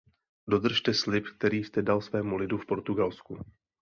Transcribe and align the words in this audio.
Dodržte 0.47 0.93
slib, 0.93 1.25
který 1.37 1.63
jste 1.63 1.81
dal 1.81 2.01
svému 2.01 2.35
lidu 2.35 2.57
v 2.57 2.65
Portugalsku. 2.65 3.37